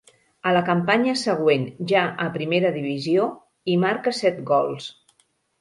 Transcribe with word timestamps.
A 0.51 0.53
la 0.55 0.61
campanya 0.69 1.13
següent, 1.23 1.67
ja 1.93 2.07
a 2.25 2.27
primera 2.39 2.71
divisió, 2.79 3.29
hi 3.73 3.79
marca 3.87 4.19
set 4.25 4.45
gols. 4.53 4.93